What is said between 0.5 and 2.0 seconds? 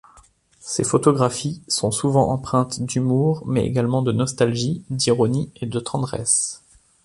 Ses photographies sont